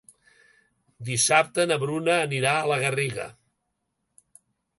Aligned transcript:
Dissabte 1.09 1.65
na 1.71 1.77
Bruna 1.83 2.15
anirà 2.23 2.55
a 2.61 2.65
la 2.73 2.79
Garriga. 2.85 3.29